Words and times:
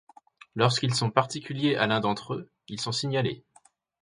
Lorsqu’ils 0.55 0.95
sont 0.95 1.11
particuliers 1.11 1.75
à 1.75 1.85
l’un 1.85 1.99
d’entre 1.99 2.33
eux, 2.33 2.49
ils 2.69 2.81
sont 2.81 2.91
signalés. 2.91 3.45